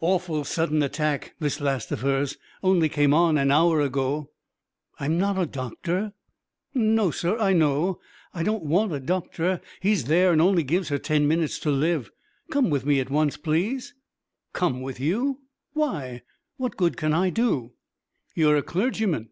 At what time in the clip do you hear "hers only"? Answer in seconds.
2.00-2.88